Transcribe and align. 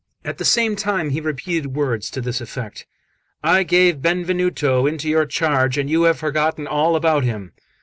At 0.25 0.39
the 0.39 0.45
same 0.45 0.75
time 0.75 1.11
he 1.11 1.21
repeated 1.21 1.75
words 1.75 2.09
to 2.09 2.21
this 2.21 2.41
effect: 2.41 2.87
"I 3.43 3.61
gave 3.61 4.01
Benvenuto 4.01 4.87
into 4.87 5.07
your 5.07 5.27
charge, 5.27 5.77
and 5.77 5.91
you 5.91 6.01
have 6.09 6.17
forgotten 6.17 6.65
all 6.65 6.95
about 6.95 7.23
him." 7.23 7.51